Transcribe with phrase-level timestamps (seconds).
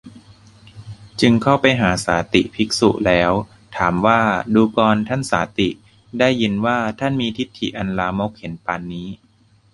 [1.21, 3.31] จึงเข้าไปหาสาติภิกษุแล้ว
[3.77, 4.19] ถามว่า
[4.53, 5.69] ดูกรท่านสาติ
[6.19, 9.07] ได้ยินว่า ท่านมีทิฏฐิอันลามกเห็นปานนี้